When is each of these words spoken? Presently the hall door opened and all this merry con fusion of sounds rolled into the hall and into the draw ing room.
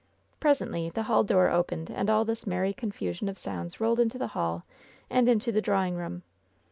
Presently 0.39 0.89
the 0.89 1.03
hall 1.03 1.23
door 1.23 1.51
opened 1.51 1.91
and 1.91 2.09
all 2.09 2.25
this 2.25 2.47
merry 2.47 2.73
con 2.73 2.91
fusion 2.91 3.29
of 3.29 3.37
sounds 3.37 3.79
rolled 3.79 3.99
into 3.99 4.17
the 4.17 4.29
hall 4.33 4.63
and 5.11 5.29
into 5.29 5.51
the 5.51 5.61
draw 5.61 5.85
ing 5.85 5.93
room. 5.93 6.23